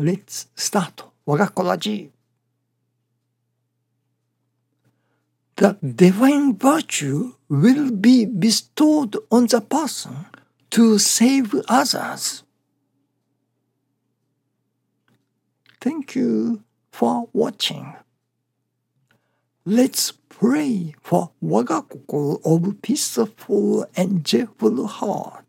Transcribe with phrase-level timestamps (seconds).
[0.00, 1.02] Let's start
[5.56, 10.26] The divine virtue will be bestowed on the person
[10.70, 12.44] to save others.
[15.80, 16.62] Thank you
[16.92, 17.96] for watching.
[19.66, 25.47] Let's pray for 我が心 of peaceful and joyful heart.